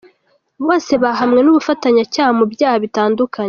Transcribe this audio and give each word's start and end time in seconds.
Bose 0.65 0.91
bahamwe 1.03 1.39
n’ubufatanyacyaha 1.41 2.31
mu 2.37 2.45
byaha 2.53 2.77
bitandukanye. 2.83 3.39